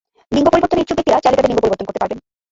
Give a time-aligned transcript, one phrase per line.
[0.35, 2.17] লিঙ্গ পরিবর্তনে ইচ্ছুক ব্যক্তিরা চাইলে তাদের লিঙ্গ পরিবর্তন করতে পারবেন।